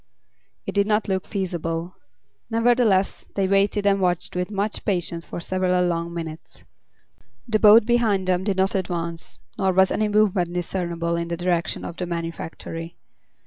It 0.65 0.71
did 0.73 0.87
not 0.87 1.07
look 1.07 1.27
feasible. 1.27 1.95
Nevertheless, 2.49 3.27
they 3.35 3.47
waited 3.47 3.85
and 3.85 4.01
watched 4.01 4.35
with 4.35 4.49
much 4.49 4.83
patience 4.83 5.27
for 5.27 5.39
several 5.39 5.85
long 5.85 6.11
minutes. 6.11 6.63
The 7.47 7.59
boat 7.59 7.85
behind 7.85 8.25
them 8.25 8.43
did 8.43 8.57
not 8.57 8.73
advance, 8.73 9.37
nor 9.59 9.71
was 9.73 9.91
any 9.91 10.07
movement 10.07 10.53
discernible 10.53 11.15
in 11.17 11.27
the 11.27 11.37
direction 11.37 11.85
of 11.85 11.97
the 11.97 12.07
manufactory. 12.07 12.95